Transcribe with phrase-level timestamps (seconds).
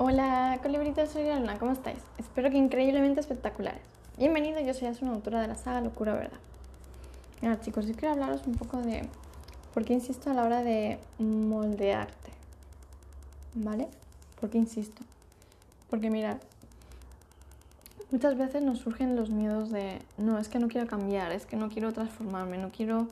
[0.00, 1.98] Hola, colibritos, soy la Luna, ¿cómo estáis?
[2.18, 3.82] Espero que increíblemente espectaculares.
[4.16, 6.38] Bienvenido, yo soy una autora de la saga Locura Verdad.
[7.42, 9.08] Ahora chicos, yo quiero hablaros un poco de
[9.74, 12.30] por qué insisto a la hora de moldearte.
[13.54, 13.88] ¿Vale?
[14.40, 15.02] ¿Por qué insisto?
[15.90, 16.36] Porque mirad,
[18.12, 21.56] muchas veces nos surgen los miedos de, no, es que no quiero cambiar, es que
[21.56, 23.08] no quiero transformarme, no quiero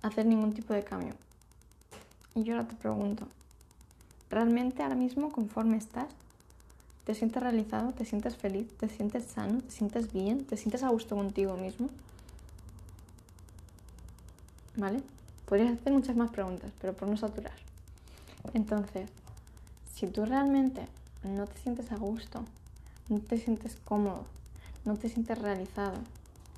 [0.00, 1.14] hacer ningún tipo de cambio.
[2.36, 3.26] Y yo ahora te pregunto,
[4.30, 6.08] ¿realmente ahora mismo conforme estás?
[7.04, 7.92] ¿Te sientes realizado?
[7.92, 8.68] ¿Te sientes feliz?
[8.78, 9.60] ¿Te sientes sano?
[9.60, 10.44] ¿Te sientes bien?
[10.44, 11.88] ¿Te sientes a gusto contigo mismo?
[14.76, 15.02] ¿Vale?
[15.46, 17.56] Podrías hacer muchas más preguntas, pero por no saturar.
[18.54, 19.10] Entonces,
[19.92, 20.86] si tú realmente
[21.24, 22.44] no te sientes a gusto,
[23.08, 24.24] no te sientes cómodo,
[24.84, 25.98] no te sientes realizado,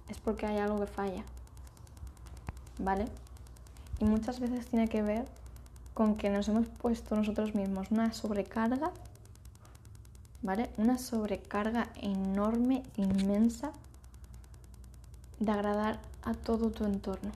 [0.08, 1.24] es porque hay algo que falla.
[2.78, 3.06] ¿Vale?
[4.00, 5.24] Y muchas veces tiene que ver
[5.94, 8.90] con que nos hemos puesto nosotros mismos una sobrecarga,
[10.42, 10.70] ¿vale?
[10.76, 13.72] Una sobrecarga enorme, inmensa,
[15.38, 17.30] de agradar a todo tu entorno.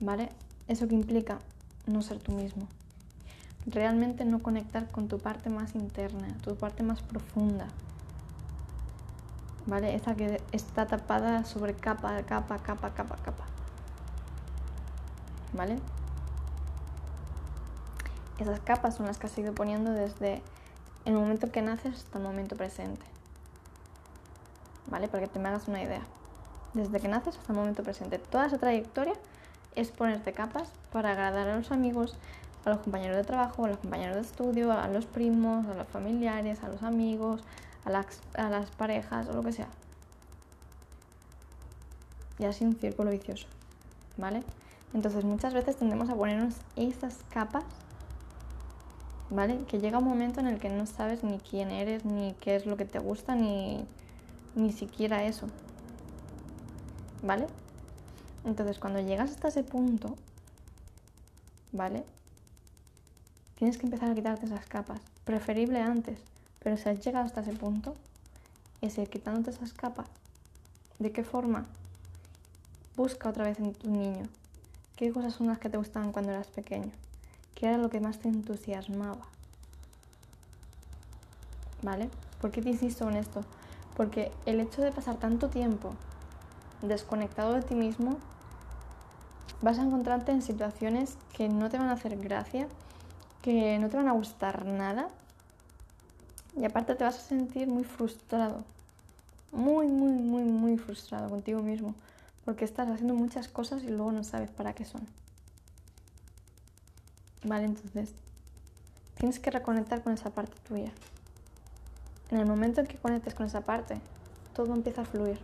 [0.00, 0.30] ¿Vale?
[0.66, 1.38] Eso que implica
[1.86, 2.66] no ser tú mismo.
[3.66, 7.66] Realmente no conectar con tu parte más interna, tu parte más profunda.
[9.66, 9.94] ¿Vale?
[9.94, 13.44] Esa que está tapada sobre capa, capa, capa, capa, capa.
[15.52, 15.78] ¿Vale?
[18.40, 20.40] Esas capas son las que has ido poniendo desde
[21.04, 23.04] el momento que naces hasta el momento presente.
[24.86, 25.08] ¿Vale?
[25.08, 26.00] Para que te me hagas una idea.
[26.72, 28.18] Desde que naces hasta el momento presente.
[28.18, 29.12] Toda esa trayectoria
[29.76, 32.16] es ponerte capas para agradar a los amigos,
[32.64, 35.86] a los compañeros de trabajo, a los compañeros de estudio, a los primos, a los
[35.88, 37.42] familiares, a los amigos,
[37.84, 39.68] a las, parejas o lo que sea.
[42.38, 43.46] Y así un círculo vicioso.
[44.16, 44.42] ¿Vale?
[44.94, 47.64] Entonces muchas veces tendemos a ponernos esas capas
[49.30, 49.64] ¿vale?
[49.66, 52.66] Que llega un momento en el que no sabes ni quién eres, ni qué es
[52.66, 53.84] lo que te gusta, ni,
[54.54, 55.46] ni siquiera eso,
[57.22, 57.46] ¿vale?
[58.44, 60.16] Entonces, cuando llegas hasta ese punto,
[61.72, 62.04] ¿vale?
[63.56, 66.18] Tienes que empezar a quitarte esas capas, preferible antes,
[66.58, 67.94] pero si has llegado hasta ese punto,
[68.80, 70.08] es ir quitándote esas capas.
[70.98, 71.66] ¿De qué forma?
[72.96, 74.26] Busca otra vez en tu niño.
[74.96, 76.90] ¿Qué cosas son las que te gustaban cuando eras pequeño?
[77.60, 79.26] ¿Qué era lo que más te entusiasmaba?
[81.82, 82.08] ¿Vale?
[82.40, 83.42] ¿Por qué te insisto en esto?
[83.98, 85.92] Porque el hecho de pasar tanto tiempo
[86.80, 88.16] desconectado de ti mismo,
[89.60, 92.66] vas a encontrarte en situaciones que no te van a hacer gracia,
[93.42, 95.10] que no te van a gustar nada,
[96.56, 98.64] y aparte te vas a sentir muy frustrado,
[99.52, 101.94] muy, muy, muy, muy frustrado contigo mismo,
[102.46, 105.19] porque estás haciendo muchas cosas y luego no sabes para qué son.
[107.42, 108.12] Vale, entonces
[109.14, 110.90] tienes que reconectar con esa parte tuya.
[112.30, 113.98] En el momento en que conectes con esa parte,
[114.54, 115.38] todo empieza a fluir.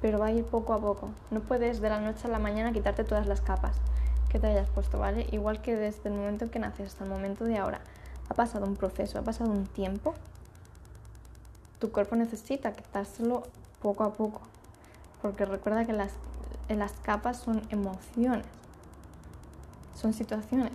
[0.00, 1.10] Pero va a ir poco a poco.
[1.30, 3.76] No puedes de la noche a la mañana quitarte todas las capas
[4.30, 5.26] que te hayas puesto, ¿vale?
[5.30, 7.82] Igual que desde el momento en que naces hasta el momento de ahora.
[8.30, 10.14] Ha pasado un proceso, ha pasado un tiempo.
[11.80, 13.42] Tu cuerpo necesita quitárselo
[13.82, 14.40] poco a poco.
[15.20, 16.12] Porque recuerda que las,
[16.70, 18.61] las capas son emociones
[20.02, 20.72] son situaciones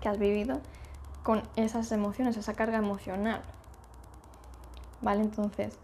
[0.00, 0.60] que has vivido
[1.24, 3.40] con esas emociones, esa carga emocional.
[5.02, 5.22] ¿Vale?
[5.22, 5.74] Entonces,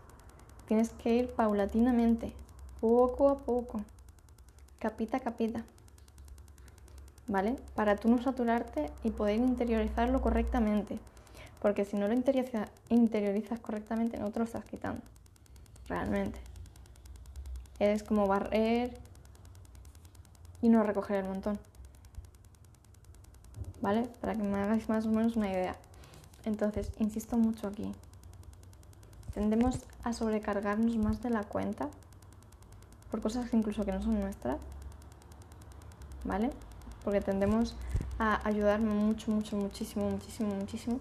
[0.68, 2.32] tienes que ir paulatinamente,
[2.80, 3.80] poco a poco,
[4.78, 5.64] capita a capita.
[7.26, 7.56] ¿Vale?
[7.74, 10.98] Para tú no saturarte y poder interiorizarlo correctamente.
[11.60, 15.02] Porque si no lo interiorizas correctamente, no te lo estás quitando.
[15.88, 16.40] Realmente.
[17.78, 18.98] Es como barrer
[20.62, 21.58] y no recoger el montón.
[23.80, 24.08] ¿Vale?
[24.20, 25.76] Para que me hagáis más o menos una idea.
[26.44, 27.92] Entonces, insisto mucho aquí.
[29.34, 31.88] Tendemos a sobrecargarnos más de la cuenta
[33.10, 34.58] por cosas incluso que no son nuestras.
[36.24, 36.50] ¿Vale?
[37.04, 37.74] Porque tendemos
[38.18, 40.98] a ayudarme mucho, mucho, muchísimo, muchísimo, muchísimo.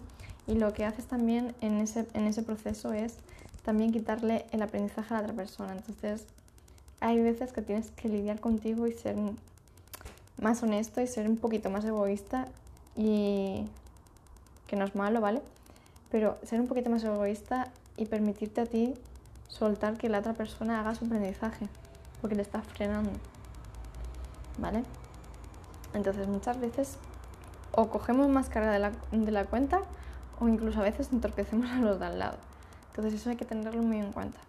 [0.48, 3.18] Y lo que haces también en ese, en ese proceso es
[3.64, 5.74] también quitarle el aprendizaje a la otra persona.
[5.74, 6.26] Entonces,
[7.02, 9.16] hay veces que tienes que lidiar contigo y ser
[10.42, 12.48] más honesto y ser un poquito más egoísta
[12.96, 13.66] y
[14.68, 15.42] que no es malo, ¿vale?
[16.12, 18.94] Pero ser un poquito más egoísta y permitirte a ti
[19.48, 21.68] soltar que la otra persona haga su aprendizaje,
[22.22, 23.12] porque le estás frenando,
[24.58, 24.84] ¿vale?
[25.94, 26.98] Entonces muchas veces
[27.72, 29.82] o cogemos más carga de la, de la cuenta
[30.40, 32.38] o incluso a veces entorpecemos a los de al lado.
[32.90, 34.40] Entonces eso hay que tenerlo muy en cuenta.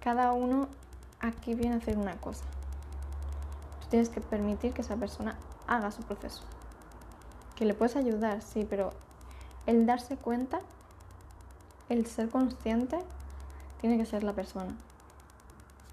[0.00, 0.68] Cada uno
[1.20, 2.44] aquí viene a hacer una cosa
[3.90, 5.36] tienes que permitir que esa persona
[5.66, 6.42] haga su proceso.
[7.56, 8.92] Que le puedes ayudar, sí, pero
[9.66, 10.60] el darse cuenta,
[11.88, 12.98] el ser consciente,
[13.80, 14.74] tiene que ser la persona.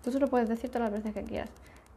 [0.03, 1.49] Tú solo puedes decir todas las veces que quieras,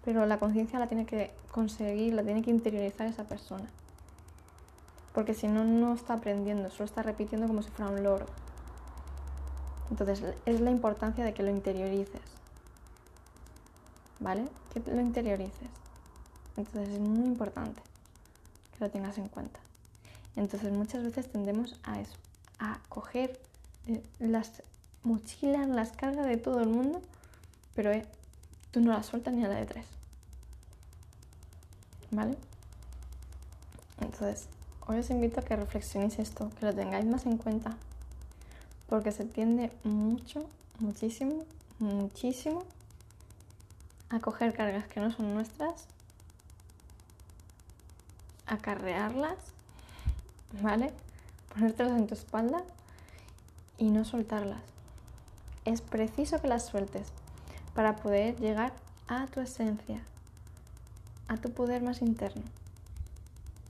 [0.04, 3.68] pero la conciencia la tiene que conseguir, la tiene que interiorizar esa persona.
[5.12, 8.26] Porque si no, no está aprendiendo, solo está repitiendo como si fuera un loro.
[9.90, 12.39] Entonces, es la importancia de que lo interiorices.
[14.20, 14.46] ¿Vale?
[14.72, 15.68] Que lo interiorices.
[16.56, 17.80] Entonces, es muy importante
[18.72, 19.58] que lo tengas en cuenta.
[20.36, 22.14] Entonces, muchas veces tendemos a eso,
[22.58, 23.40] a coger
[24.18, 24.62] las
[25.02, 27.00] mochilas, las cargas de todo el mundo,
[27.74, 28.04] pero eh,
[28.70, 29.86] tú no las sueltas ni a la de tres.
[32.10, 32.36] ¿Vale?
[34.00, 34.48] Entonces,
[34.86, 37.76] hoy os invito a que reflexionéis esto, que lo tengáis más en cuenta,
[38.88, 40.46] porque se tiende mucho,
[40.78, 41.44] muchísimo,
[41.78, 42.64] muchísimo
[44.10, 45.86] a coger cargas que no son nuestras,
[48.46, 49.38] acarrearlas,
[50.60, 50.92] ¿vale?
[51.54, 52.62] Ponértelas en tu espalda
[53.78, 54.62] y no soltarlas.
[55.64, 57.08] Es preciso que las sueltes
[57.74, 58.72] para poder llegar
[59.06, 60.02] a tu esencia,
[61.28, 62.42] a tu poder más interno,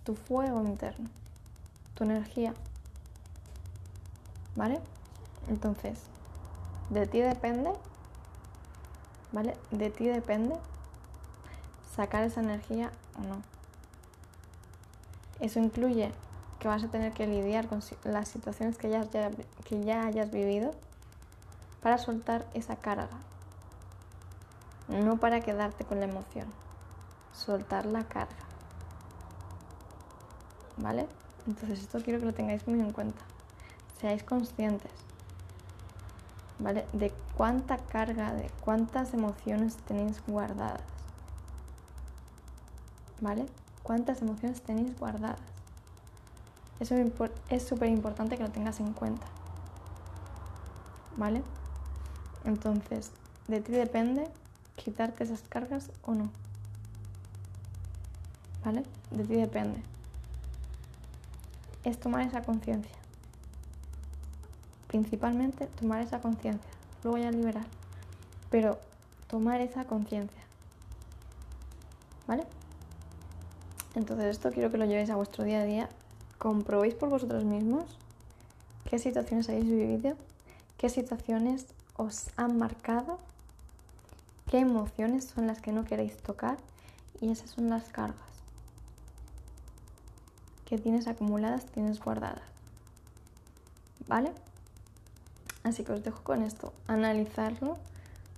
[0.05, 1.11] tu fuego interno,
[1.95, 2.55] tu energía.
[4.57, 4.81] ¿Vale?
[5.49, 5.99] Entonces,
[6.91, 7.71] de ti depende,
[9.33, 9.57] ¿vale?
[9.71, 10.55] De ti depende
[11.95, 13.43] sacar esa energía o no.
[15.41, 16.13] Eso incluye
[16.59, 19.07] que vas a tener que lidiar con las situaciones que ya,
[19.65, 20.73] que ya hayas vivido
[21.83, 23.09] para soltar esa carga.
[24.89, 26.47] No para quedarte con la emoción.
[27.33, 28.35] Soltar la carga.
[30.77, 31.07] ¿Vale?
[31.47, 33.21] Entonces esto quiero que lo tengáis muy en cuenta.
[34.01, 35.10] Seáis conscientes.
[36.61, 36.87] ¿Vale?
[36.93, 40.83] De cuánta carga, de cuántas emociones tenéis guardadas.
[43.21, 43.47] ¿Vale?
[43.83, 45.41] ¿Cuántas emociones tenéis guardadas?
[46.81, 46.95] Eso
[47.49, 49.27] es súper importante que lo tengas en cuenta.
[51.17, 51.43] ¿Vale?
[52.45, 53.11] Entonces,
[53.49, 54.29] de ti depende
[54.77, 56.31] quitarte esas cargas o no.
[58.65, 58.85] ¿Vale?
[59.11, 59.83] De ti depende.
[61.85, 63.00] Es tomar esa conciencia.
[64.91, 66.69] Principalmente tomar esa conciencia.
[67.05, 67.65] Luego ya liberar.
[68.51, 68.79] Pero
[69.29, 70.43] tomar esa conciencia.
[72.27, 72.45] ¿Vale?
[73.95, 75.89] Entonces esto quiero que lo llevéis a vuestro día a día.
[76.39, 77.85] Comprobéis por vosotros mismos
[78.89, 80.17] qué situaciones habéis vivido,
[80.77, 81.67] qué situaciones
[81.97, 83.21] os han marcado,
[84.51, 86.59] qué emociones son las que no queréis tocar
[87.21, 88.31] y esas son las cargas
[90.71, 92.45] que tienes acumuladas, tienes guardadas.
[94.07, 94.33] ¿Vale?
[95.63, 97.77] Así que os dejo con esto, analizarlo,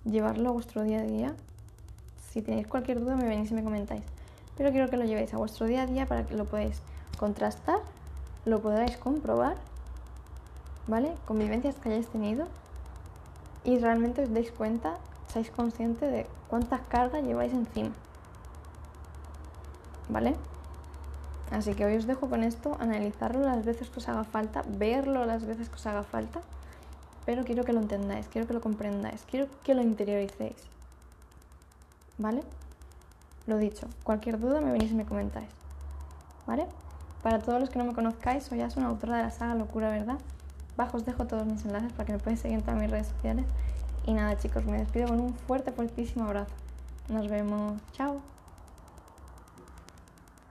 [0.03, 1.35] llevarlo a vuestro día a día.
[2.31, 4.03] Si tenéis cualquier duda me venís y me comentáis.
[4.57, 6.81] Pero quiero que lo llevéis a vuestro día a día para que lo podáis
[7.17, 7.79] contrastar,
[8.45, 9.55] lo podáis comprobar,
[10.87, 11.13] ¿vale?
[11.25, 12.47] Convivencias que hayáis tenido
[13.63, 14.97] y realmente os deis cuenta,
[15.31, 17.91] seáis conscientes de cuántas cargas lleváis encima.
[20.09, 20.35] ¿Vale?
[21.51, 25.25] Así que hoy os dejo con esto, analizarlo las veces que os haga falta, verlo
[25.25, 26.41] las veces que os haga falta,
[27.25, 30.55] pero quiero que lo entendáis, quiero que lo comprendáis, quiero que lo interioricéis.
[32.17, 32.43] ¿Vale?
[33.47, 35.49] Lo dicho, cualquier duda me venís y me comentáis.
[36.45, 36.67] ¿Vale?
[37.21, 40.17] Para todos los que no me conozcáis, soy una autora de la saga Locura, ¿verdad?
[40.75, 43.07] Bajo os dejo todos mis enlaces para que me podáis seguir en todas mis redes
[43.07, 43.45] sociales.
[44.05, 46.51] Y nada chicos, me despido con un fuerte, fuertísimo abrazo.
[47.09, 47.81] Nos vemos.
[47.93, 48.21] Chao.